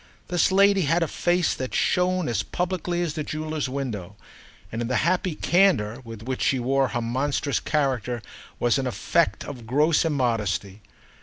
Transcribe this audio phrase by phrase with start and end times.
[0.29, 4.15] This lady had a face that shone as publicly as the jeweller's window,
[4.71, 8.23] and in the happy candour with which she wore her monstrous character
[8.59, 10.81] was an effect of gross immodesty.